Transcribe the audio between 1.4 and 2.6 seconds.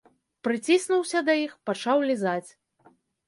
іх, пачаў лізаць.